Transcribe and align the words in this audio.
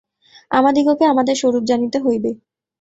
আমাদিগকে 0.51 1.03
আমাদের 1.05 1.35
স্বরূপ 1.41 1.63
জানিতে 1.65 1.97
হইবে। 1.99 2.31